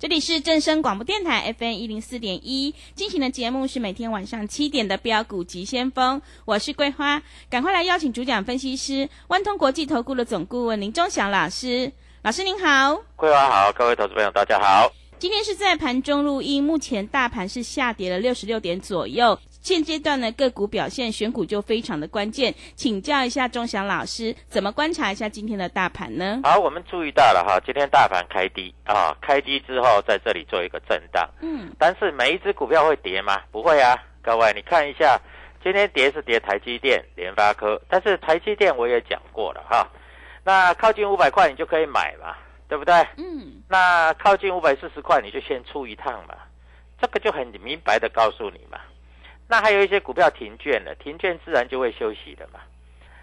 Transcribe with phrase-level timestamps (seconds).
[0.00, 11.90] 这里是正声广播电台 FM 一零四点一进行的节目是每天晚上七点的标股急先锋，我是桂花，赶快来邀请主讲分析师万通国际投顾的总顾问林忠祥老师，
[12.22, 13.02] 老师您好。
[13.16, 14.88] 桂花好，各位投资朋友大家好。
[15.18, 19.36] 今天是在盘中录音，目前大盘是下跌了六十六点左右。
[19.68, 26.40] 现阶段呢，个股表现选股就非常的关键，请教一下钟祥老师，怎么观察一下今天的大盘呢？
[26.42, 33.42] 好，我们注意到了哈，今天大盘开低啊，开低之后在这里做一个震荡，嗯，但是每一只股票会跌吗？
[33.52, 35.20] 不会啊，各位你看一下，
[35.62, 39.86] 今天跌是跌台积电、联发科，但是台积电我也讲过了哈，
[40.44, 42.34] 那靠近五百块你就可以买嘛，
[42.70, 42.94] 对不对？
[43.18, 46.34] 嗯，那靠近五百四十块你就先出一趟嘛，
[46.98, 48.80] 这个就很明白的告诉你嘛。
[49.48, 52.60] 那还有一些股票停券了，停券自然就会休息了嘛。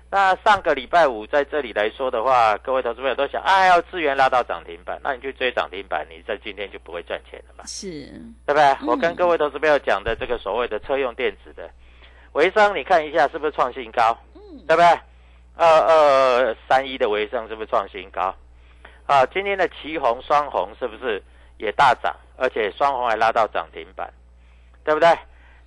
[0.10, 8.06] 那上个礼拜五在这里来说的话，各位投资朋友都想，哎，要资源拉到涨停板，那你去追涨停板，你在今天就不会赚钱了嘛，是，
[8.46, 8.78] 对不对？
[8.88, 11.70] 我跟各位投资朋友讲的这个所谓的车用电子的
[12.32, 14.18] 维生，你看一下是不是创新高？
[14.36, 15.00] 嗯，对不对？
[15.58, 18.34] 二二三一的维生是不是创新高？
[19.06, 21.22] 啊，今天的旗红双红是不是
[21.58, 22.16] 也大涨？
[22.38, 24.12] 而且双红还拉到涨停板，
[24.84, 25.10] 对不对？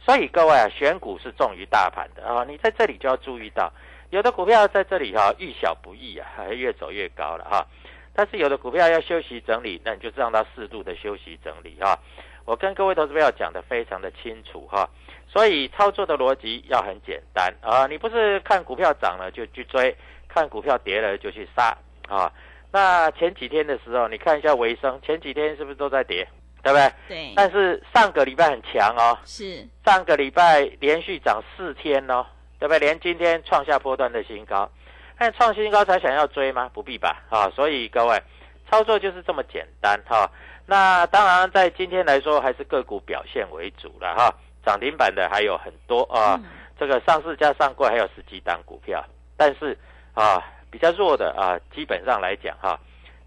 [0.08, 3.70] 所以各位啊，选股是重于大盘的啊，你在这里就要注意到，
[4.08, 7.66] 有的股票在这里哈、遇小不易啊，还 越走越高了哈、
[8.14, 11.98] 但是有的股票要休息整理，那你就让它适度的休息整理哈、
[12.46, 14.88] 我跟各位投资朋友讲的非常的清楚哈、
[15.28, 19.94] 所以操作的逻辑要很简单啊，你不是看股票涨了就去追，
[20.26, 21.76] 看股票跌了就去杀
[22.08, 22.32] 啊。
[22.72, 26.26] 那前几天的时候，你看一下维生，前几天是不是都在跌，
[26.68, 26.92] 对不对？
[27.08, 32.26] 对，但是上个礼拜很强哦，是，上个礼拜连续涨四天哦，
[32.58, 32.78] 对不对？
[32.78, 34.70] 连今天创下波段的新高，
[35.18, 36.70] 那创新高才想要追吗？
[36.74, 38.22] 不必吧，啊，所以各位
[38.70, 40.30] 操作就是这么简单哈、
[40.66, 44.34] 那当然，在今天来说，还是个股表现为主了哈、
[44.64, 46.44] 涨停板的还有很多啊，嗯。
[46.78, 49.04] 这个上市加上柜还有十几档股票，
[49.36, 49.76] 但是
[50.14, 50.40] 啊，
[50.70, 52.78] 比较弱的啊，基本上来讲哈、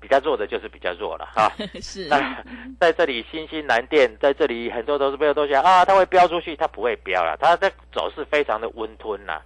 [0.02, 2.44] 比较弱的就是比较弱了 哈、是，那
[2.80, 9.40] 在这里，新兴南电在这里，很多投资朋友都想啊，它会飙出去，它不会飙了，它的走势非常的温吞呐、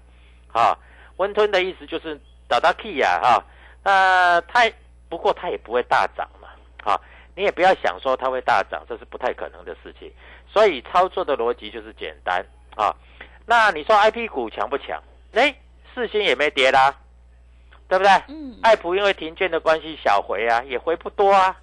[0.53, 0.75] 啊，
[1.17, 3.43] 温吞的意思就是打打 key 呀，哈，
[3.83, 4.71] 那它
[5.09, 6.47] 不过它也不会大涨嘛，
[6.89, 6.99] 啊，
[7.35, 10.11] 你也不要想说它会大涨，这是不太可能的事情，
[10.47, 12.43] 所以操作的逻辑就是简单
[12.75, 12.95] 啊。
[13.45, 15.03] 那你说 I P 股强不强？
[15.33, 15.53] 哎，
[15.93, 16.95] 四星也没跌啦，
[17.87, 18.11] 对不对？
[18.27, 21.55] 嗯，爱普因为停券的关系小回啊，也回不多啊。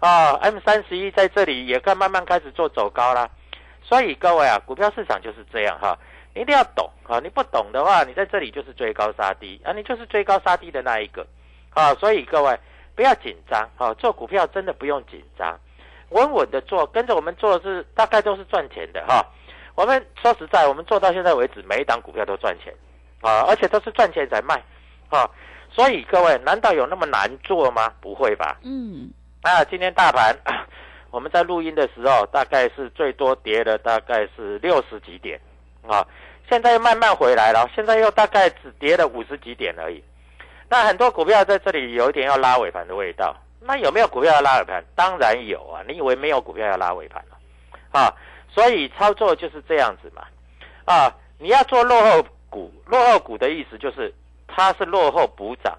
[0.00, 3.28] 啊，M 三十一在这里也该慢慢开始做走高啦。
[3.82, 5.98] 所以各位啊，股票市场就是这样哈，
[6.34, 7.18] 你一定要懂啊。
[7.20, 11.26] 你不懂的话，你在这里就是追高杀低啊，你就是追高杀低的那一个
[11.70, 11.92] 啊。
[11.94, 12.56] 所以各位
[12.94, 15.58] 不要紧张啊，做股票真的不用紧张，
[16.10, 19.26] 稳稳的做，跟着我们做的是大概都是赚钱的哈。
[19.74, 22.72] 我们说实在，我们做到现在为止，每一档股票都赚钱
[23.20, 24.62] 啊，而且都是赚钱才卖
[25.08, 25.28] 啊。
[25.70, 27.92] 所以各位，难道有那么难做吗？
[28.00, 28.58] 不会吧？
[28.62, 29.10] 嗯，
[29.42, 30.36] 啊，今天大盘
[31.10, 35.40] 我们在录音的时候，大概是最多跌了大概是六十几点
[35.86, 36.06] 啊，
[36.48, 40.02] 现在又慢慢回来了，现在又大概只跌了五十几点而已。
[40.68, 44.84] 那很多股票在这里有一点要拉尾盘的味道，那有没有股票要拉尾盘？
[44.94, 47.38] 当然有啊，你以为没有股票要拉尾盘了
[47.98, 48.12] 啊？
[48.50, 50.22] 所以操作就是这样子嘛
[50.84, 54.12] 啊，你要做落后股，落后股的意思就是
[54.58, 55.76] 它是落后补涨。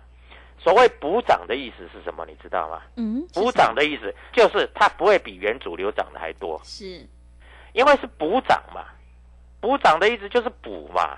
[0.61, 2.25] 所谓补涨的意思是什么？
[2.25, 2.81] 你知道吗？
[2.97, 7.07] 嗯，补涨的意思就是它不会比原主流涨的还多，是
[7.71, 8.83] 因为是补涨嘛。
[9.61, 11.17] 补涨的意思就是补嘛，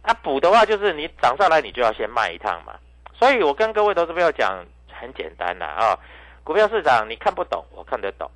[0.00, 2.78] 啊补的话就是你涨上来你就要先卖一趟嘛。
[3.14, 5.98] 所以我跟各位投资朋友讲很简单啦啊，
[6.42, 8.30] 股票市场你看不懂，我看得懂，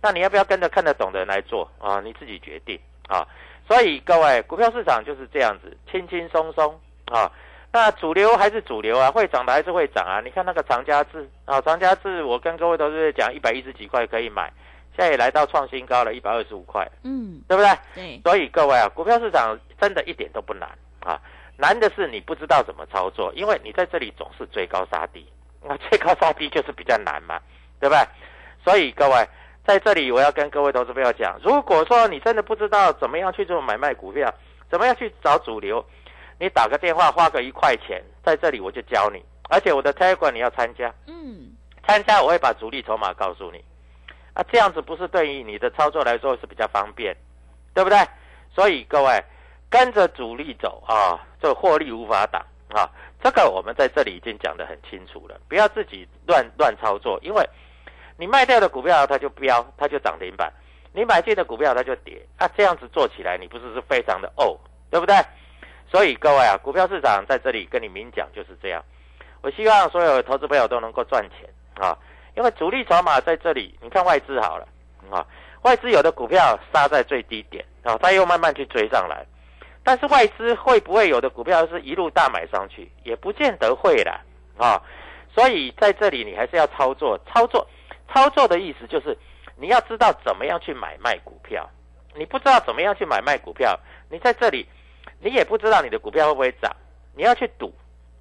[0.00, 2.00] 那你要不要跟着看得懂的人来做啊？
[2.00, 2.78] 你自己决定
[3.08, 3.26] 啊。
[3.66, 7.28] 所以各位股票市场就是这样子，轻轻松松啊。
[7.76, 10.22] 那主流还是主流啊，会涨的还是会涨啊。
[10.24, 14.50] 你看那个长家智啊，长家智，我跟各位投资者讲，一百一十几块可以买，
[14.96, 17.70] 现在也来到创新高了，一百二十五块，嗯，对不对？
[17.94, 20.66] 对，所以各位啊，股票市场真的一点都不难
[21.00, 21.20] 啊，
[21.58, 25.26] 难的是你不知道怎么操作，因为你在这里总是追高杀低，
[25.62, 27.38] 那追高杀低就是比较难嘛，
[27.78, 28.02] 对不对？
[28.64, 29.28] 所以各位
[29.66, 34.32] 在这里我要跟各位投资朋友讲，如果说你真的不知道怎么样去做买卖股票，
[34.70, 35.84] 怎么样去找主流。
[36.38, 41.52] 你打个电话，花个一块钱，在这里我就教你，而且我的 Telegram 你要参加，嗯，
[41.86, 43.64] 参加我会把主力筹码告诉你，
[44.34, 47.16] 啊，这样子不是对于你的操作来说是比较方便，
[47.72, 47.98] 对不对？
[48.54, 49.24] 所以各位
[49.70, 52.88] 跟着主力走啊，这获利无法挡啊，
[53.22, 57.48] 这个我们在这里已经讲得很清楚了，不要自己乱乱操作，因为
[58.18, 60.52] 你卖掉的股票它就飙，它就涨停板，
[60.92, 64.58] 你买进的股票它就跌，啊，这样子做起来你不是是非常的哦，
[64.90, 65.16] 对不对？
[65.88, 68.82] 所以各位啊，股票市场在这里跟你明讲就是这样。
[69.42, 71.96] 我希望所有投资朋友都能够赚钱啊，
[72.36, 73.78] 因为主力筹码在这里。
[73.80, 74.66] 你看外资好了
[75.10, 75.24] 啊，
[75.62, 79.24] 外资有的股票杀在最低点啊，它又慢慢去追上来。
[79.84, 84.20] 但是外资会不会有的股票是一路大买上去，也不见得会啦
[84.58, 84.82] 啊。
[85.32, 87.64] 所以在这里你还是要操作，操作，
[88.12, 89.16] 操作的意思就是
[89.56, 91.68] 你要知道怎么样去买卖股票。
[92.16, 93.78] 你不知道怎么样去买卖股票，
[94.10, 94.66] 你在这里。
[95.20, 96.74] 你也不知道你的股票会不会涨，
[97.14, 97.72] 你要去赌，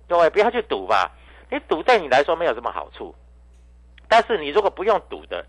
[0.07, 1.11] 各位不要去赌吧。
[1.49, 3.13] 你赌对你来说没有什么好处，
[4.07, 5.45] 但是你如果不用赌的，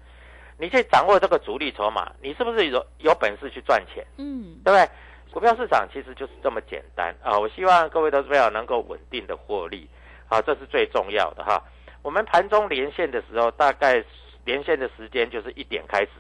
[0.59, 4.07] 你去掌握这个主力筹码，你是不是有有本事去赚钱？
[4.19, 4.89] 嗯，对不对？
[5.33, 7.39] 股票市场其实就是这么简单啊！
[7.39, 9.89] 我希望各位投资朋友能够稳定的获利，
[10.29, 11.63] 啊，这是最重要的哈。
[12.03, 14.03] 我们盘中连线的时候，大概
[14.45, 16.11] 连线的时间就是一点开始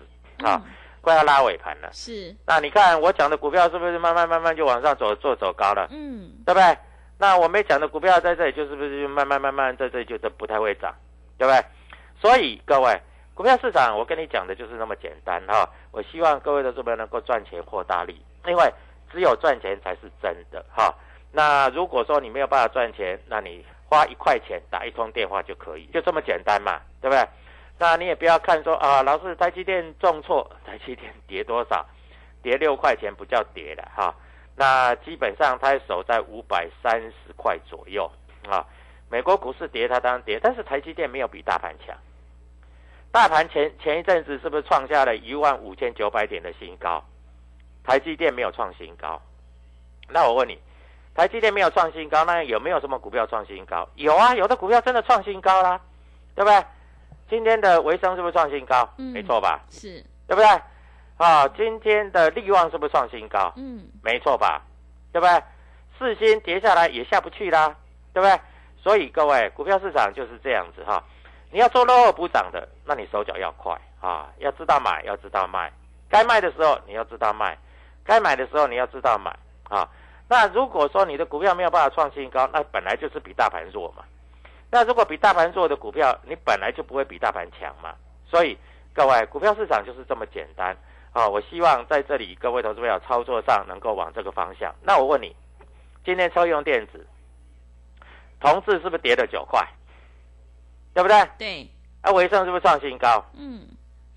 [0.44, 0.62] 啊。
[1.06, 2.34] 快要拉尾盘了，是。
[2.44, 5.86] 那你看我讲的股票是不是慢慢慢慢就往上走，做走高了？
[5.92, 6.76] 嗯，对不对？
[7.16, 10.92] 那我没讲的股票在这里，就是不是就慢慢慢慢在这里就不太会涨，
[11.38, 11.64] 对不对？
[12.20, 13.00] 所以各位，
[13.34, 15.70] 股票市场我跟你讲的就是那么简单哈。
[15.92, 18.74] 我希望各位的这边能够赚钱获大利，因为
[19.12, 20.92] 只有赚钱才是真的哈。
[21.30, 27.24] 那如果说你没有办法赚钱，那你花一块钱打一通电话就可以，就这么简单嘛，对不对？
[27.78, 31.84] 那你也不要看说啊，老师台积电重挫，台积电跌多少？
[32.42, 34.14] 跌六块钱不叫跌了哈。
[34.54, 38.10] 那基本上它守在五百三十块左右
[38.48, 38.64] 啊。
[39.10, 41.96] 美国股市跌，它当然跌，但是台积电没有比大盘强。
[43.12, 47.04] 大盘前前一阵子是不是创下了一万五千九百点的新高？
[47.84, 49.20] 台积电没有创新高。
[50.08, 50.58] 那我问你，
[51.14, 53.88] 台积电没有创新高，那有没有什么股票创新高？
[53.94, 55.80] 有啊，有的股票真的创新高啦，
[56.34, 56.64] 对不对？
[57.28, 58.88] 今天的维生是不是创新高？
[58.98, 59.60] 嗯，没错吧？
[59.70, 60.46] 是，对不对？
[61.16, 63.52] 啊，今天的利旺是不是创新高？
[63.56, 64.62] 嗯，没错吧？
[65.12, 65.42] 对不对？
[65.98, 67.74] 四星跌下来也下不去啦，
[68.12, 68.38] 对不对？
[68.82, 71.02] 所以各位，股票市场就是这样子哈。
[71.50, 75.72] 你要做落后补涨的，那你手脚要快啊，要知道买，要知道卖。
[76.08, 77.56] 该卖的时候你要知道卖，
[78.04, 79.34] 该买的时候你要知道买
[79.68, 79.88] 啊。
[80.28, 84.04] 那如果说你的股票没有办法创新高，那本来就是比大盘弱嘛。
[84.70, 87.94] 那如果比大盘弱的股票，你本来就不会比大盘强嘛。
[88.28, 88.58] 所以
[88.92, 90.76] 各位，股票市场就是这么简单
[91.12, 91.28] 啊！
[91.28, 94.74] 我希望在这里各位投资友操作上能够往这个方向。
[94.82, 95.34] 那我问你，
[96.04, 97.06] 今天车用电子，
[98.40, 99.66] 同志是不是跌了九块？
[100.92, 101.28] 对不对？
[101.38, 101.70] 对。
[102.02, 103.24] 啊，维盛是不是创新高？
[103.34, 103.68] 嗯。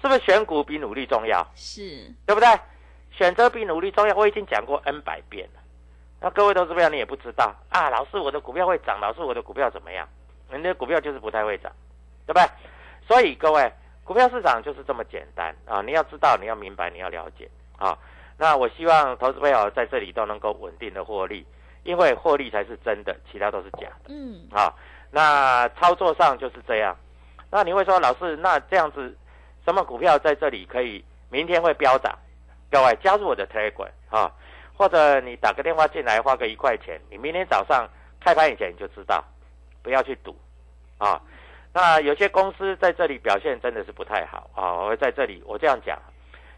[0.02, 1.46] 是不是选股比努力重要？
[1.56, 2.14] 是。
[2.26, 2.48] 对不对？
[3.12, 5.60] 选择比努力重要，我已经讲过 N 百遍了。
[6.22, 7.90] 那各位投资友你也不知道啊？
[7.90, 10.08] 老师，我的股票会涨，老师，我的股票怎么样？
[10.50, 11.72] 人家股票就是不太会涨，
[12.26, 12.48] 对不对？
[13.08, 13.72] 所以各位，
[14.04, 15.82] 股票市场就是这么简单啊！
[15.82, 17.98] 你要知道，你要明白，你要了解啊！
[18.38, 21.46] 那我希望投资朋友在这里都能够稳定的获利，
[21.84, 24.10] 因为获利才是真的，其他都是假的。
[24.10, 24.48] 嗯。
[24.52, 24.74] 啊，
[25.12, 26.96] 那操作上就是这样。
[27.52, 29.18] 那你会说，老师，那这样子，
[29.66, 32.18] 什么股票在这里可以明天会飙涨？
[32.72, 34.32] 各位加入我的 Telegram 啊，
[34.78, 37.90] 或者你打个电话进来，花个一块钱，你明天早上
[38.20, 39.24] 开盘以前你就知道，
[39.82, 40.36] 不要去赌
[40.98, 41.22] 啊。
[41.72, 44.74] 那有些公司在这里表现真的是不太好啊！
[44.74, 45.98] 我会在这里，我这样讲，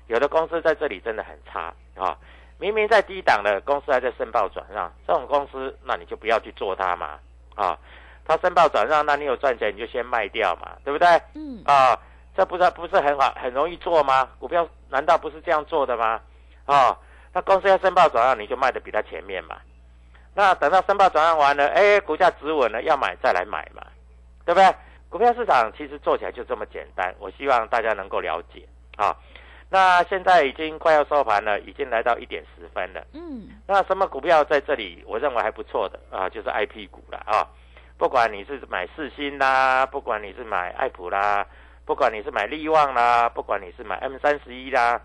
[0.08, 2.18] 有的公司在这里真的很差啊！
[2.58, 7.20] 明明在低档的公司还在申报转让，这种公司那你就不要去做它嘛
[7.56, 7.78] 啊！
[8.24, 11.08] 它申报转让，那你有赚钱你就先卖掉嘛，对不对？
[11.36, 12.00] 嗯啊，
[12.36, 14.30] 这不是不是很好很容易做吗？
[14.40, 16.22] 股票难道不是这样做的吗？
[16.66, 16.98] 啊，
[17.34, 19.58] 那公司要申报转让，你就卖的比它前面嘛。
[20.34, 23.84] 那等到申报转让完了，哎，股价止稳了，要买再来买嘛，
[24.46, 24.76] 对不对？
[25.10, 29.16] 股票市场其实做起来就这么简单，我希望大家能够了解啊。
[29.70, 33.06] 那现在已经快要收盘了，已经来到一点十分了。
[33.14, 37.48] 嗯那什么股票在这里，我认为还不错的啊，就是 I P 股了啊。
[37.98, 41.46] 不管你是买世新啦，不管你是买爱普啦，
[41.86, 45.00] 不管你是买利旺啦，不管你是买 M 三十一啦，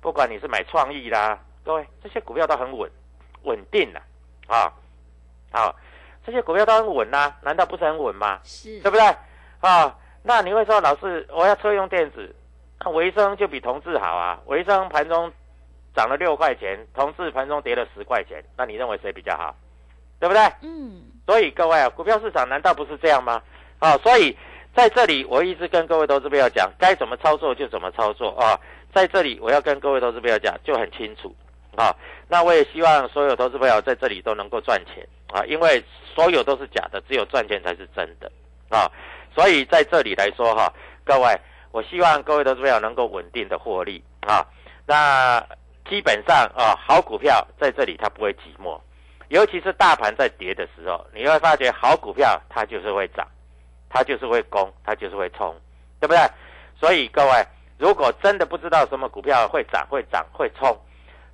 [0.00, 2.90] 不管你是买创意啦，各位这些股票都很稳
[3.44, 4.02] 稳定的
[4.50, 4.72] 啊
[5.52, 5.74] 啊，
[6.26, 8.40] 这些股票都很稳呐、难道不是很稳吗？
[8.44, 9.16] 是对不对？
[9.60, 12.34] 啊，那你会说老师，我要车用电子，
[12.80, 14.38] 那维生就比同志好啊？
[14.46, 15.32] 维生盘中
[15.94, 19.54] 涨了六块钱，同志盘中跌了十块钱，那你认为谁比较好？
[20.18, 20.42] 对不对？
[20.62, 23.40] 嗯所以各位啊，股票市场难道不是这样吗？
[23.78, 24.36] 啊，所以
[24.74, 28.58] 在这里我一直跟各位投资朋友讲，该怎么操作就怎么操作啊。
[28.92, 31.32] 在这里我要跟各位投资朋友讲，就很清楚
[31.76, 31.94] 啊。
[32.30, 35.82] 那我也希望所有投资朋友在这里都能够赚钱啊，因为
[36.14, 38.30] 所有都是假的，只有赚钱才是真的
[38.68, 38.88] 啊。
[39.34, 40.72] 所以在这里来说哈、
[41.04, 41.36] 各位，
[41.72, 44.46] 我希望各位投资朋友能够稳定的获利啊。
[44.86, 45.44] 那
[45.88, 48.80] 基本上啊，好股票在这里它不会寂寞。
[49.28, 53.26] 尤其是大盘在跌的时候，你会发觉好股票它就是会涨，
[53.88, 55.52] 它就是会攻，它就是会冲，
[56.00, 56.20] 对不对？
[56.78, 57.46] 所以各位，
[57.78, 60.76] 如果真的不知道什么股票会涨、会涨、会冲，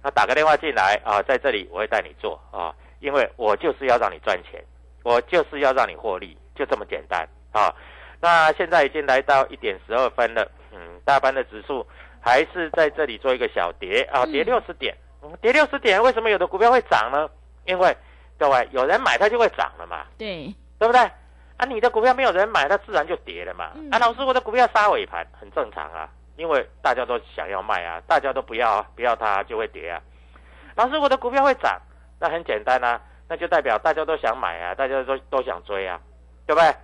[0.03, 4.62] 那打个电话进来啊，在这里我会带你做啊，因为我就是要让你赚钱，
[5.03, 7.75] 我就是要让你获利，就这么简单啊。
[8.21, 11.87] 那现在已经来到一点十二分了，嗯，大盘的指数
[12.21, 17.29] 还是在这里做一个小跌啊，嗯跌六十点，嗯跌六十点，为什么有的股票会涨呢？
[17.67, 17.97] 因为
[18.38, 21.00] 各位有人买它就会涨了嘛，对对不对？
[21.59, 23.73] 啊，你的股票没有人买，它自然就跌了嘛。
[23.75, 30.00] 嗯啊，老师，我的股票杀尾盘很正常啊，因为大家都想要卖啊，大家都不要啊，不要它就会跌啊。
[30.76, 31.81] 老师，我的股票会涨，
[32.21, 36.00] 那很简单啊，那就代表大家都想买啊，大家都都想追啊，
[36.47, 36.75] 对不对？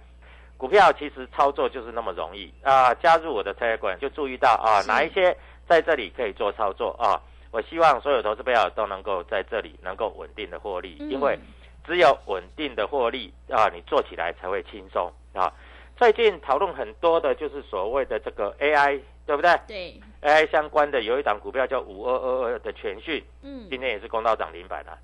[0.56, 2.94] 股票其实操作就是那么容易啊！
[2.94, 7.20] 加入我的 Telegram 就注意到啊，哪一些在这里可以做操作啊？
[7.50, 11.36] 我希望所有投资朋友都能够在这里能够稳定的获利，嗯因为
[11.84, 15.52] 只有稳定的获利啊，你做起来才会轻松啊。
[15.96, 24.98] 最近讨论很多的就是所谓的这个 AI，对不对对？AI 相关的有一档股票叫五二二二的全讯，嗯今天也是攻到涨停板了、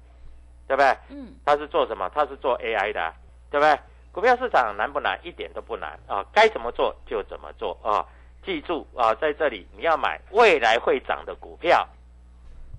[0.67, 0.97] 对不对？
[1.11, 2.11] 嗯它是做什么？
[2.15, 3.15] 它是做 AI 的啊、
[3.51, 3.79] 对不对？
[4.11, 5.19] 股票市场难不难？
[5.23, 6.25] 一点都不难啊！
[6.33, 8.05] 该怎么做就怎么做啊！
[8.45, 11.87] 记住啊，在这里你要买未来会涨的股票，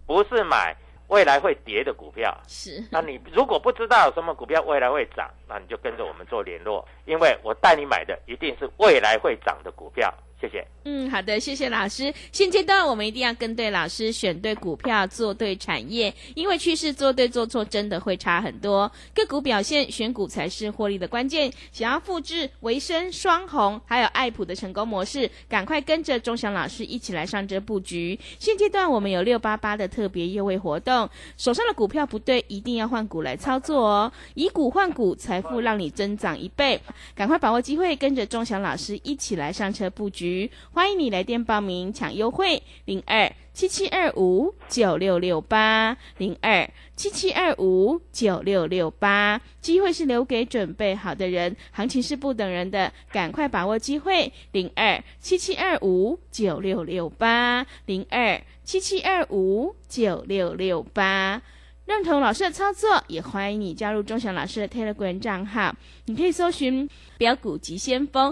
[0.05, 0.75] 不是买
[1.07, 2.35] 未来会跌的股票。
[2.47, 10.13] 是那你如果不知道什么股票未来会涨，那你就跟着我们做联络，因为我带你买的一定是未来会涨的股票。
[10.39, 10.65] 谢谢。
[10.85, 12.13] 嗯，好的，谢谢老师。
[12.31, 18.89] 现阶段我们一定要跟对老师，选对股票，做对产业，因为趋势做对做错真的会差很多。
[19.13, 21.51] 个股表现，选股才是获利的关键。
[21.73, 28.17] 想要复制维生、双红还有爱普的成功模式，赶快跟着钟祥老师一起来上这布局。
[28.39, 34.11] 现阶段我们有六八八的特别优惠活动，手上的股票不对，一定要换股来操作哦。
[34.35, 36.79] 以股换股，财富让你增长一倍。
[37.13, 40.28] 赶快把握机会，跟着钟祥老师一起来上车布局。
[40.71, 49.41] 欢迎你来电报名抢优惠，零二七七二五九六六八零二七七二五九六六八。
[49.61, 61.41] 机会是留给准备好的人，行情是不等人的，赶快把握机会，零二七七二五九六六八零二七七二五九六六八。
[61.85, 65.75] 认同老师的操作，也欢迎你加入钟祥老师的 Telegram 账号。
[66.05, 68.31] 你可以搜寻“标股急先锋”。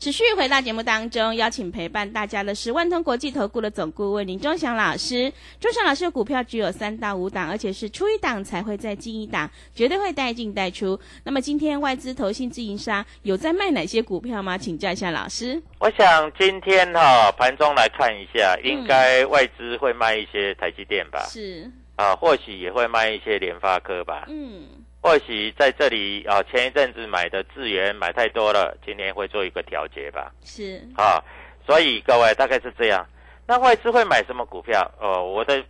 [0.00, 5.32] 持续回到节目当中，邀请陪伴大家的是万通国际投顾的总顾问林忠祥老师。
[5.58, 10.96] 忠祥老师的股票只有三到五档，而且是出一档才会再进一档，绝对会带进带出。
[11.24, 14.56] 那么今天外资投信自营商有在卖哪些股票吗？
[14.56, 15.60] 请教一下老师。
[15.80, 21.26] 我想今天哈、盘中来看一下，应该外资会卖一些台积电吧？
[21.28, 24.26] 是，啊，或许也会卖一些联发科吧？
[24.28, 24.62] 嗯，
[25.00, 30.32] 或许在这里啊，前一阵子买的资源买太多了，今天会做一个调节吧？
[30.42, 31.22] 是，啊，
[31.64, 33.06] 所以各位大概是这样。
[33.46, 34.90] 那外资会买什么股票？
[35.00, 35.64] 哦，我的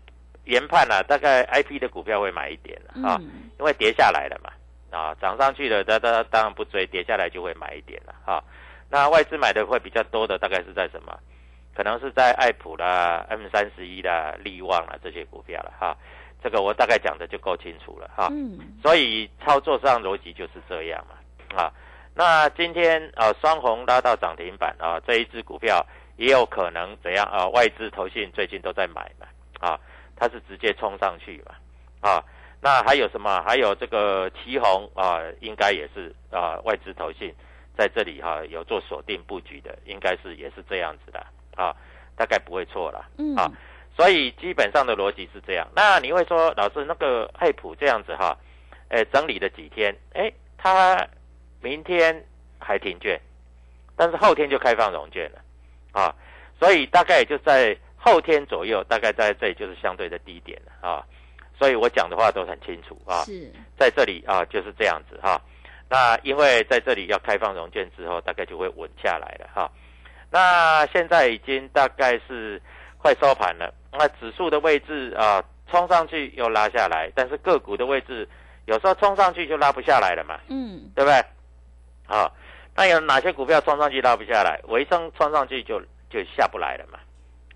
[0.45, 4.51] 研判啊，大概 I P 的股票会买一点啊，嗯，因为跌下来了嘛，
[4.99, 8.43] 啊，涨上去了，大家当然不追，跌下来就会买一点了啊。
[8.91, 11.17] 那外资买的会比较多的，大概是在什么？
[11.77, 15.97] 可能是在爱普啦、M 三十一啦、利旺啦这些股票了哈。
[16.42, 18.28] 这个我大概讲的就够清楚了哈。
[18.30, 21.73] 嗯，所以操作上逻辑就是这样嘛，啊，
[22.14, 25.85] 那今天啊双红拉到涨停板啊，这一只股票
[26.16, 27.47] 也有可能怎样啊？
[27.49, 29.26] 外资投信最近都在买嘛，
[29.61, 29.80] 啊，
[30.16, 31.54] 它是直接冲上去嘛，
[32.00, 32.25] 啊，
[32.61, 33.40] 那还有什么？
[33.42, 37.33] 还有这个旗红啊，应该也是啊外资投信
[37.76, 41.75] 在这里哈、有做锁定布局的，应该是也是这样子的啊，
[42.16, 43.09] 大概不会错了。
[43.18, 43.50] 嗯，啊
[43.99, 45.67] 所以基本上的逻辑是这样。
[45.75, 48.38] 那你会说，老师那个爱普这样子哈，
[48.90, 51.05] 诶，整理了几天，诶，它
[51.61, 52.25] 明天
[52.61, 53.21] 还停券，
[53.97, 55.40] 但是后天就开放融券了，
[55.90, 56.14] 啊，
[56.61, 61.05] 所以大概也就在后天左右，大概在这里就是相对的低点了啊。
[61.59, 65.43] 所以我讲的话都很清楚啊，是，在这里啊就是这样子哈、
[65.88, 69.69] 那因为在这里要开放融券之后，大概就会稳下来了哈、
[70.31, 72.62] 那现在已经大概是
[72.99, 78.29] 快收盘了，那指数的位置啊冲上去又拉下来，但是个股的位置
[78.66, 81.24] 有时候冲上去就拉不下来了嘛，嗯，对不对？
[82.07, 82.35] 好、
[82.74, 84.61] 那有哪些股票冲上去拉不下来？
[84.68, 86.98] 维生冲上去就就下不来了嘛，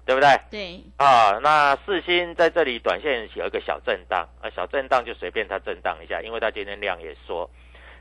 [0.05, 0.29] 对不对？
[0.51, 7.49] 对，啊，那四星在这里短线有一个小震荡，啊，小震荡就随便它震荡一下，因为它今天量也说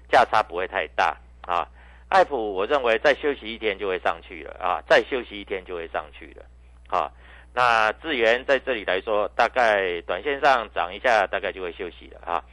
[0.10, 1.68] 价差不会太大啊。
[2.10, 6.46] 艾普我认为再休息一天就会上去了啊，再休息一天就会上去了
[6.90, 7.10] 啊。
[7.54, 12.44] 那智源在这里来说，大概短线上涨一下，大概就会休息了啊。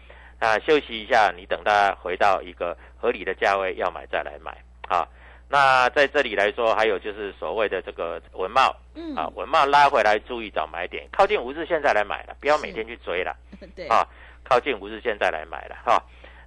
[0.40, 4.56] 那，休息一下，你等它回到一个合理的价位要买再来买
[4.88, 5.06] 啊。
[5.50, 13.34] 那在这里来说，还有就是所谓的这个文茂，嗯，啊，文茂拉回来，注意找买点，靠近五日线再来买了，不要每天去追了
[13.74, 14.06] 对，啊，
[14.44, 16.02] 靠近五日线再来买了哈、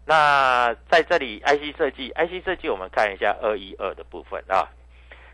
[0.05, 4.69] 那在这里，IC 设计，IC 设计我们看一下二一二的部分啊，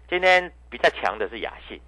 [0.10, 1.84] 今天比较强的是雅信，好、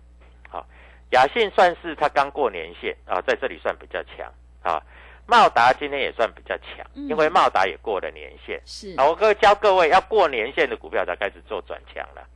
[1.12, 4.82] 雅信算是它刚过年线啊，在这里算比较强啊。
[5.26, 8.60] 茂达今天也算比较强，嗯因为茂达也过了年线。
[8.66, 12.28] 是，啊，我各教各位要过年线的股票才开始做转强了，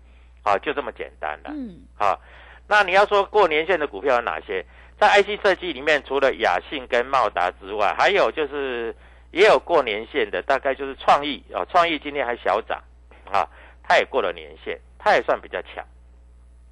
[0.43, 1.49] 好，就这么简单了。
[1.55, 2.21] 嗯，好，
[2.67, 4.63] 那你要说过年线的股票有哪些？
[4.99, 8.95] 在 IC 设计里面，除了雅信跟茂达之外，还有就是
[9.31, 12.79] 也有过年线的，大概就是创意啊，创意今天还小涨
[13.25, 13.49] 啊，
[13.81, 15.83] 它也过了年线，它也算比较强。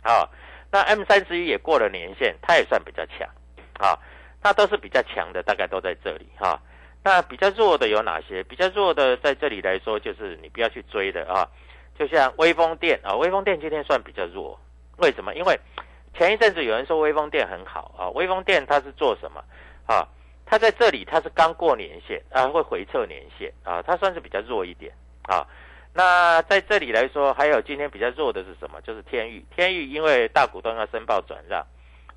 [0.03, 0.29] 啊，
[0.71, 3.27] 那 M 三十一也过了年线，它也算比较强。
[3.79, 3.97] 啊，
[4.43, 6.62] 那都是比较强的，大概都在这里哈、
[7.03, 8.43] 那比较弱的有哪些？
[8.43, 11.49] 比较弱的在这里来说，就是你不要去追的啊，
[11.97, 14.60] 就像微风电啊，微风电今天算比较弱，
[14.97, 15.34] 为什么？
[15.34, 15.60] 因为
[16.13, 19.43] 前一阵子有人说微风电很好啊，微风电它是做什么
[19.88, 20.07] 啊？
[20.45, 25.47] 它在这里它是刚过年线啊，会回撤年线啊，它算是比较弱一点啊。
[25.93, 28.80] 那在这里来说，还有今天比较弱的是什么？
[28.82, 31.65] 就是天域，天域因为大股东要申报转让，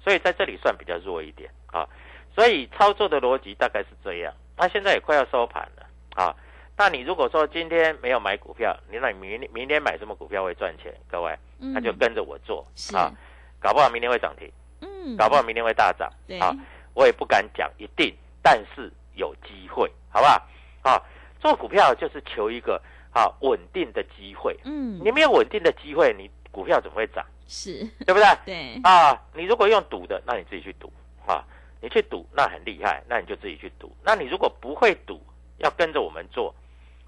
[0.02, 1.88] 所以在这里算比较弱一点啊。
[2.34, 4.32] 所以操作的逻辑大概是这样。
[4.56, 6.34] 那现在也快要收盘了啊。
[6.76, 10.92] 那你如果说今天没有买股票，你那你明明天买什么股票会赚钱？
[11.08, 13.12] 各位，那就跟着我做是啊，
[13.60, 16.54] 搞不好明天会涨停，嗯，搞不好明天会大涨对，啊。
[16.94, 20.46] 我也不敢讲一定，但是有机会，好不好？
[20.82, 21.02] 啊，
[21.40, 22.80] 做股票就是求一个
[23.14, 24.54] 啊稳定的机会。
[24.64, 27.24] 嗯，你没有稳定的机会，你股票怎么会涨？
[27.46, 28.24] 是，对不对？
[28.44, 30.92] 对，啊，你如果用赌的，那你自己去赌
[31.26, 31.42] 啊，
[31.80, 33.90] 你去赌那很厉害，那你就自己去赌。
[34.02, 35.20] 那你如果不会赌，
[35.58, 36.54] 要跟着我们做，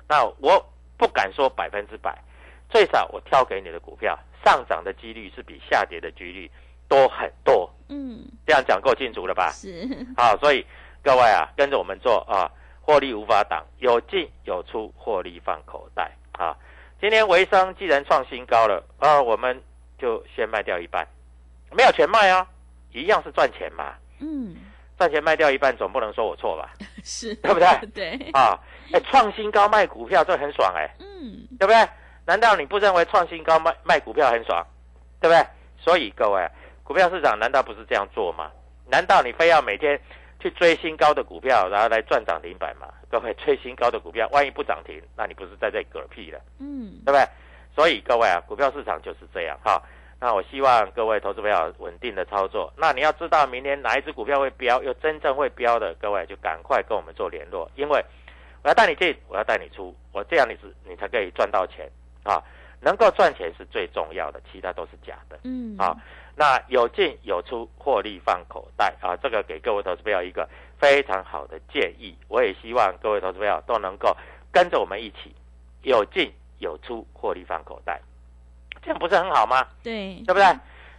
[0.08, 0.64] 那我
[0.96, 2.16] 不敢说百分之百，
[2.70, 6.50] 最少我挑给你的股票上涨的几率是比下跌的几率
[6.88, 7.70] 多很多。
[7.88, 9.50] 嗯，这样讲够清楚了吧？
[9.52, 10.64] 是，好，所以
[11.02, 12.50] 各位啊，跟着我们做啊，
[12.86, 16.56] 获利无法挡，有进有出，获利放口袋啊。
[17.00, 19.60] 今天维生既然创新高了啊，我们
[19.98, 21.04] 就先卖掉一半，
[21.72, 22.46] 没有全卖啊，
[22.92, 23.94] 一样是赚钱嘛。
[24.20, 24.54] 嗯，
[24.96, 26.70] 赚钱卖掉一半，总不能说我错吧？
[27.02, 27.68] 是，对不对？
[27.92, 28.56] 对，啊，
[28.92, 31.88] 哎，创新高卖股票这很爽哎、嗯，对不对？
[32.24, 34.64] 难道你不认为创新高卖卖股票很爽，
[35.20, 35.44] 对不对？
[35.76, 36.48] 所以各位，
[36.84, 38.48] 股票市场难道不是这样做吗？
[38.88, 40.00] 难道你非要每天
[40.46, 42.86] 去追新高的股票，然后来赚涨停板嘛？
[43.10, 47.26] 各位，追新高的股票，万一不涨停，那你不是在这嗝屁了，嗯，对不对？
[47.74, 49.82] 所以各位啊，股票市场就是这样哈。
[50.20, 52.72] 那我希望各位投资朋友稳定的操作。
[52.76, 58.04] 那你要知道明年哪一只股票会飙，又真正会飙的，各位就赶快跟我们做联络，因为
[58.62, 61.90] 我要带你进，我要带你出，我这样你是你才可以赚到钱
[62.22, 62.40] 啊。
[62.78, 65.40] 能够赚钱是最重要的，其他都是假的。
[65.42, 65.96] 嗯，啊，
[66.38, 70.46] 那有进有出，获利放口袋啊，这个给各位投资朋友一个
[70.78, 72.14] 非常好的建议。
[72.28, 74.14] 我也希望各位投资朋友都能够
[74.52, 75.34] 跟着我们一起
[75.82, 78.00] 有进有出，获利放口袋，
[78.82, 79.66] 这样不是很好吗？
[79.82, 80.44] 对，对不对？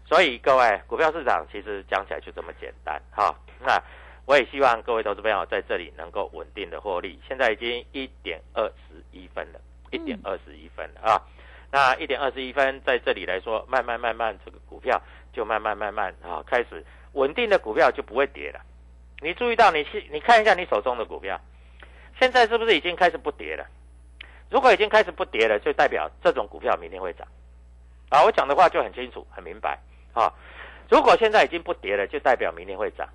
[0.06, 3.36] 所以各位，股票市场其实讲起来就这么简单哈。
[3.60, 3.80] 那
[4.26, 7.20] 我也希望各位投资朋友在这里能够稳定的获利。
[7.28, 9.60] 现在已经一点二十一分了，
[9.92, 11.22] 一点二十一分了啊。
[11.70, 15.02] 那一点二十一分在这里来说，慢慢慢慢这个股票
[15.38, 18.60] 就慢慢慢慢啊开始稳定的股票就不会跌了。
[19.22, 21.40] 你注意到你去你看一下你手中的股票，
[22.20, 23.64] 现在是不是已经开始不跌了？
[24.50, 27.28] 如果已经开始不跌了，就代表这种股票明天会涨。
[28.10, 29.78] 啊，我讲的话就很清楚、很明白
[30.14, 30.34] 啊。
[30.90, 33.08] 如果现在已经不跌了，就代表明天会涨，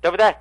[0.00, 0.34] 对不对？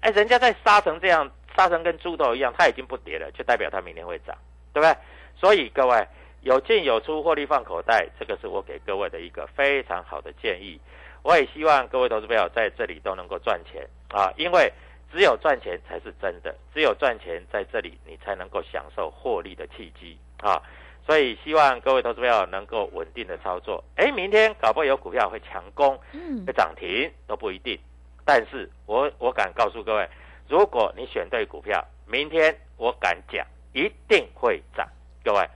[0.00, 4.36] 哎，人家在杀成这样，杀成跟猪头一样，它已经不跌了，就代表它明天会涨，
[4.74, 4.94] 对不对？
[5.34, 6.06] 所以各位
[6.44, 10.78] 有进有出，获利放口袋，这个是我给各位的一个非常好的建议。
[11.22, 14.70] 我也希望各位投资朋友在这里都能够赚钱啊，因为
[15.10, 20.60] 只有赚钱才是真的，只有赚钱在这里你才能够享受获利的契机啊。
[21.06, 23.82] 所以希望各位投资朋友能够稳定的操作。
[23.96, 27.78] 哎，明天搞不好有股票会强攻，嗯会，涨停都不一定。
[28.22, 30.06] 但是我我敢告诉各位，
[30.46, 34.86] 如果你选对股票，明天我敢讲一定会涨。
[35.24, 35.48] 各位，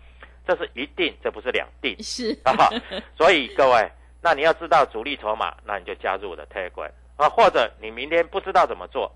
[0.48, 2.70] 这是一定，这不是两定是，啊。
[3.14, 3.87] 所以各位，
[4.22, 9.14] 那你要知道主力筹码，那你就加入我的 Telegram 啊，或者你明天不知道怎么做，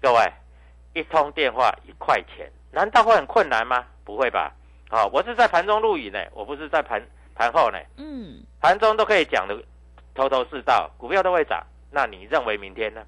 [0.00, 0.20] 各位
[0.92, 3.86] 一通电话一块钱，难道会很困难吗？
[4.04, 4.52] 不会吧？
[4.90, 7.00] 啊，我是在盘中录影呢，我不是在盘
[7.36, 7.78] 盘后呢。
[7.96, 9.56] 嗯，盘中都可以讲的
[10.16, 11.64] 头头是道，股票都会涨。
[11.92, 13.04] 那你认为明天呢？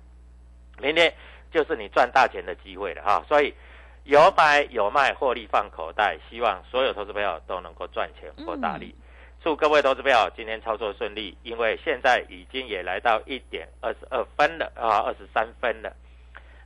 [0.79, 1.13] 明天
[1.51, 3.25] 就是你赚大钱的机会了哈。
[3.29, 3.53] 所以
[4.05, 6.19] 有买有卖，获利放口袋。
[6.29, 8.95] 希望所有投资朋友都能够赚钱获大利。
[9.43, 15.91] 祝各位投资朋友今天操作顺利，因为现在已经也来到一点二十二分了啊，二十三分了。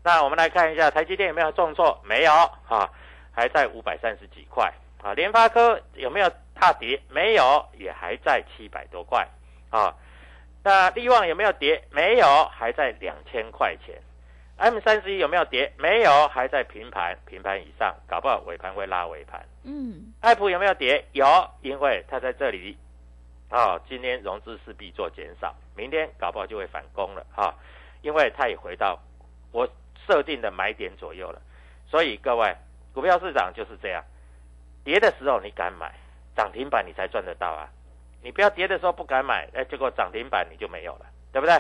[0.03, 2.01] 那我们来看一下台积电有没有重挫？
[2.05, 2.33] 没有
[2.69, 2.91] 啊，
[3.33, 4.73] 还在五百三十几块
[5.03, 5.13] 啊。
[5.15, 7.01] 联发科有没有大跌？
[7.09, 9.27] 没有，也还在七百多块
[9.71, 9.95] 啊。
[10.65, 11.85] 那利旺有没有跌？
[11.91, 13.95] 没有，还在两千块钱。
[14.59, 15.73] M 三十一有没有跌？
[15.79, 19.41] 没有，还在平盘，平盘以上，搞不好尾盘会拉尾盘。
[19.63, 21.05] 嗯，爱普有没有跌？
[21.13, 21.25] 有，
[21.63, 22.77] 因为它在这里，
[23.51, 27.55] 啊、今天融资势必做减少，明天搞不好就会反攻了哈、
[28.03, 29.01] 因为它也回到
[29.53, 29.69] 我
[30.05, 31.41] 设定的买点左右了。
[31.87, 32.53] 所以各位，
[32.93, 34.05] 股票市场就是这样，
[34.83, 35.95] 跌的时候你敢买，
[36.35, 37.71] 涨停板你才赚得到啊。
[38.21, 41.57] 你不要跌的时候不敢买，哎，结果涨停板你就没有了，对不对？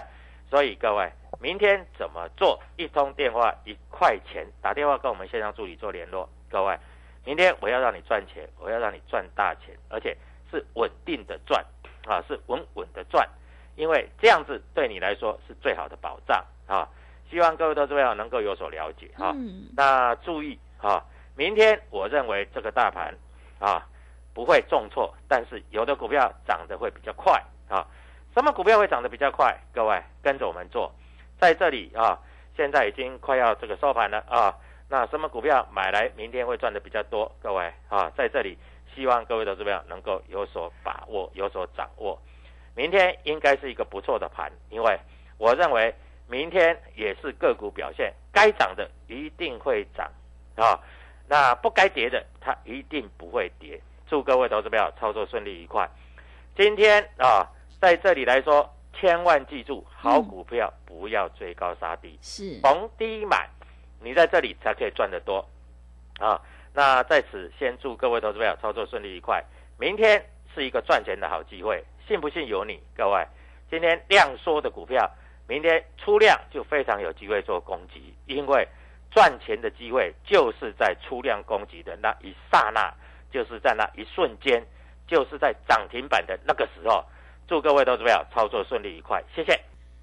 [0.50, 1.08] 所以各位，
[1.40, 2.60] 明天怎么做？
[2.76, 6.28] 一通电话一块钱，打电话跟我们线上助理做联络。
[6.50, 6.76] 各位，
[7.24, 10.16] 明天我要让你赚钱，我要让你赚大钱，而且
[10.50, 11.64] 是稳定的赚，
[12.06, 13.28] 啊，是稳稳的赚，
[13.76, 16.88] 因为这样子对你来说是最好的保障啊。
[17.30, 19.32] 希望各位投资朋友能够有所了解啊。
[19.76, 21.04] 那注意啊，
[21.36, 23.14] 明天我认为这个大盘
[23.60, 23.86] 啊
[24.34, 27.86] 不会重挫，但是有的股票涨得会比较快啊。
[28.34, 29.56] 什么股票会涨得比较快？
[29.72, 30.92] 各位跟着我们做，
[31.40, 32.18] 在这里啊，
[32.56, 34.54] 现在已经快要这个收盘了啊。
[34.90, 37.30] 那什么股票买来明天会赚的比较多？
[37.42, 38.56] 各位啊，在这里
[38.94, 42.18] 希望各位投资朋友能够有所把握，有所掌握。
[42.74, 44.98] 明天应该是一个不错的盘，因为
[45.36, 45.94] 我认为
[46.26, 50.10] 明天也是个股表现，该涨的一定会涨
[50.56, 50.80] 啊，
[51.28, 53.80] 那不该跌的它一定不会跌。
[54.08, 55.86] 祝各位投资朋友操作顺利愉快。
[56.56, 57.46] 今天啊，
[57.78, 63.48] 在这里来说，千万记住，好股票不要追高杀低，是，逢低买，
[64.00, 65.48] 你在这里才可以赚得多
[66.18, 66.40] 啊。
[66.74, 69.44] 那在此先祝各位投资朋友操作顺利愉快。
[69.78, 72.80] 明天是一个赚钱的好机会，信不信由你。
[72.96, 73.24] 各位，
[73.70, 75.08] 今天量缩的股票，
[75.46, 78.66] 明天出量就非常有机会做攻击，因为
[79.12, 82.92] 赚钱的机会就是在出量攻击的那一刹那，
[83.30, 84.66] 就是在那一瞬间，
[85.06, 87.04] 就是在涨停板的那个时候。
[87.48, 89.58] 祝各位投资友操作顺利愉快，谢谢。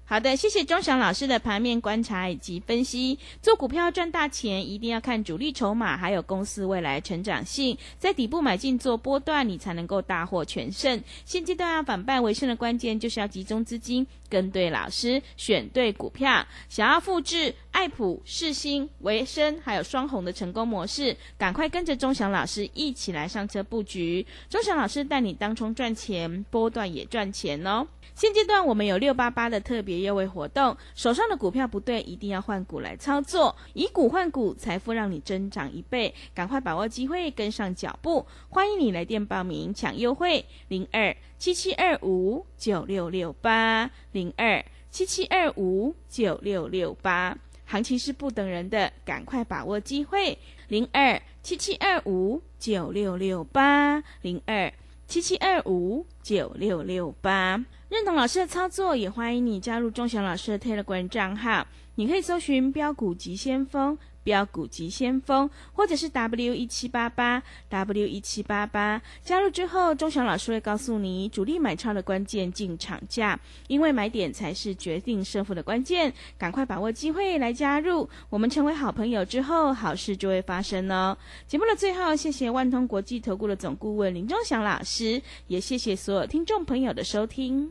[0.08, 3.18] 好的，谢谢钟祥老师的盘面观察以及分析。
[3.42, 11.02] 做股票赚大钱，一定要看主力筹码，还有公司未来成长性，在底部买进做波段，你才能够大获全胜。
[11.24, 16.46] 现阶段要反败为胜的关键，就是要集中资金，跟对老师，选对股票。
[16.68, 24.26] 想要复制爱普、世新、维生还有双红的成功模式，赶快跟着钟祥老师一起来上车布局。
[24.48, 27.86] 钟祥老师带你当冲赚钱，波段也赚钱哦。
[28.14, 38.24] 现阶段我们有六八八的特别优惠活动，手上的股票不对，一定要换股来操作，以股换股，财富让你增长一倍，赶快把握机会，跟上脚步。
[38.48, 54.72] 欢迎你来电报名抢优惠，零二七七二五九六六八零二七七二五九六六八，行情是不等人的，赶快把握机会，零二七七二五九六六八零二
[55.06, 57.62] 七七二五九六六八。
[57.88, 61.66] 认同老师的操作，也欢迎你加入钟祥老师的 Telegram 账号。
[61.96, 63.96] 你可以搜寻“标股急先锋”、
[64.26, 69.00] “标股急先锋”，或者是 W 一七八八 W 一七八八。
[69.22, 76.12] 加入之后，钟祥老师会告诉你主力买超的关键进场价，因为买点才是决定胜负的关键。
[76.36, 81.16] 赶快把握机会来加入，我们成为好朋友之后，好事就会发生哦。
[81.46, 87.70] 节目的最后，谢谢万通国际投顾的总顾问林钟祥老师，也谢谢所有听众朋友的收听。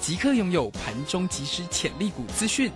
[0.00, 2.72] 即刻拥有盘中即时潜力股资讯，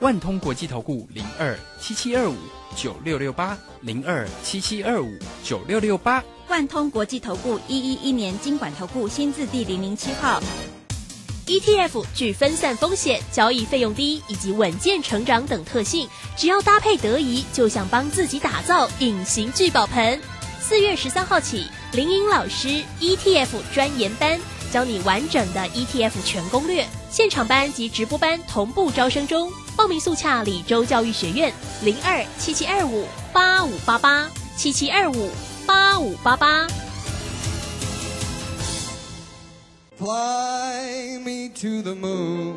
[0.00, 2.36] 万通国际投顾零二七七二五
[2.76, 10.40] 九六六八零二七七二五九六六八，万通国际投顾一一一年经管投顾新字第零零七号。
[11.46, 20.20] ETF 具分散风险、交易费用低以及稳健成长等特性，只要搭配得宜，就像帮自己打造隐形聚宝盆。
[20.60, 22.68] 四月十三号起，林颖老师
[23.00, 24.38] ETF 专研班。
[24.70, 31.52] 教你完整的 ETF 全攻略，现场班及直播班同步招生中，报名速洽李州教育学院
[31.82, 35.30] 零二七七二五八五八八七七二五
[35.66, 36.66] 八五八八。
[39.98, 42.54] Fly me to the moon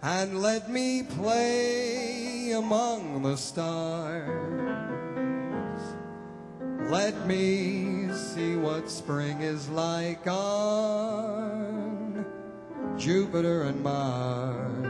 [0.00, 4.95] and let me play among the stars.
[6.88, 12.24] Let me see what spring is like on
[12.96, 14.86] Jupiter and Mars.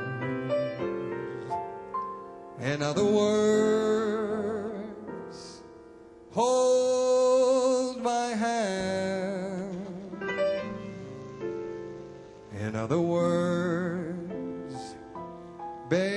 [2.61, 4.83] In other words,
[6.33, 9.89] hold my hand.
[12.61, 14.75] In other words,
[15.89, 16.15] baby,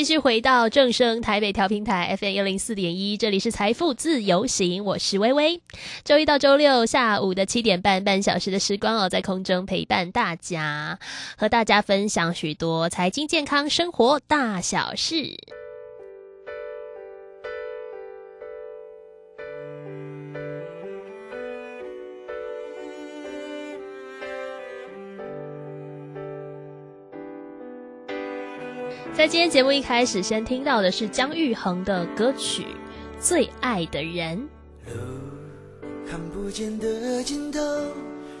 [0.00, 5.60] 继续回到正声台北调频台 FM 幺零四点一，这里是财富自由行，我是微微。
[6.04, 10.98] 周一到周六下午的七点半，半小时的时光哦，在空中陪伴大家，
[11.36, 15.59] 和大家分享许多财经、健康、生活大小事。
[29.20, 32.62] 在今天节目一开始，先听到的是姜育恒的歌曲
[33.20, 34.48] 《最爱的人》。
[36.10, 37.60] 看不见的尽头，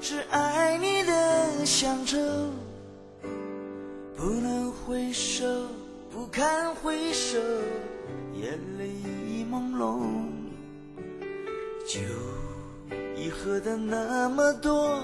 [0.00, 2.16] 是爱你的乡愁。
[4.16, 5.44] 不能回首，
[6.10, 7.38] 不堪回首，
[8.32, 8.88] 眼泪
[9.28, 10.00] 已朦胧。
[11.86, 12.00] 酒
[13.14, 14.98] 已喝的那么多，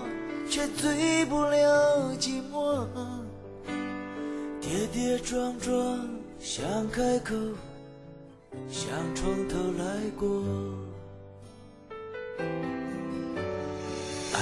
[0.49, 2.87] 却醉不了寂寞。
[4.69, 6.09] 跌跌撞撞
[6.41, 7.37] 想开口，
[8.69, 9.85] 想从头来
[10.19, 10.43] 过。
[14.33, 14.41] 爱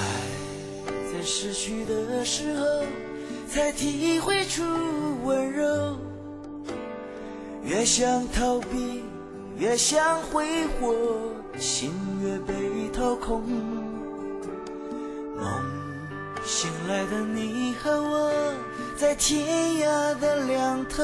[1.13, 2.65] 在失去的时候，
[3.47, 4.63] 才体会出
[5.23, 5.95] 温柔。
[7.63, 9.03] 越想逃避，
[9.59, 10.95] 越想挥霍，
[11.59, 11.91] 心
[12.23, 13.43] 越被掏空。
[15.37, 15.84] 梦
[16.44, 18.32] 醒来的你和我。
[18.96, 19.46] 在天
[19.76, 21.02] 涯的两头，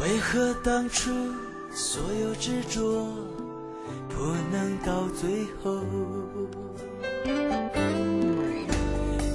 [0.00, 1.12] 为何当初
[1.70, 3.06] 所有执着
[4.08, 5.80] 不能到最后？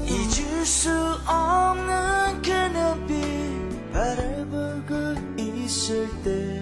[0.06, 0.92] 一句说
[1.26, 3.24] I'm not gonna be
[3.94, 6.62] better but yesterday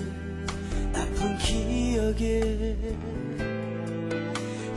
[0.94, 2.76] 나쁜 기억에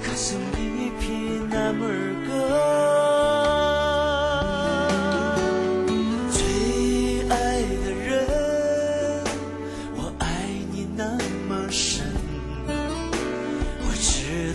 [0.02, 2.15] 가슴 깊이 남을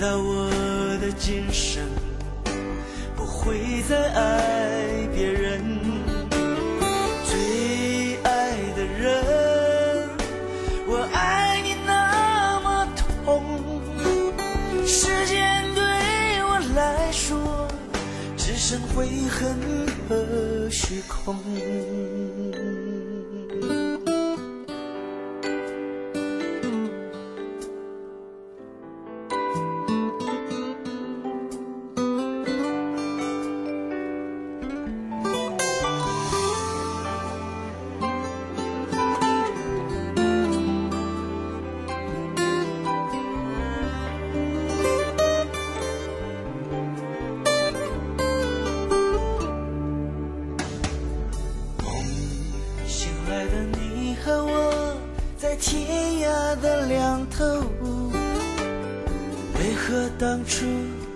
[0.02, 0.50] 到我
[1.00, 1.80] 的今生
[3.14, 5.62] 不会再爱别人。
[7.24, 10.08] 最爱的人，
[10.88, 13.44] 我爱你那么痛，
[14.84, 15.84] 时间对
[16.46, 17.68] 我来说
[18.36, 19.56] 只剩悔恨
[20.08, 21.38] 和虚空。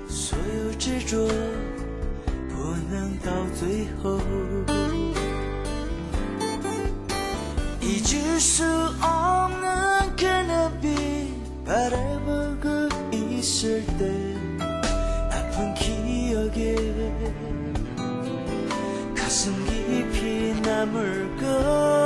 [0.07, 1.27] 所有执着
[2.49, 4.19] 不能到最后？
[7.79, 8.65] 一直说
[9.01, 11.33] I'm not gonna be
[11.65, 14.35] better but good yesterday
[15.31, 16.75] 아픈 기억에
[19.15, 22.04] 가슴 깊이 남을 것